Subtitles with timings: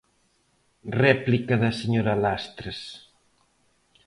[1.05, 2.79] Réplica da señora Lastres.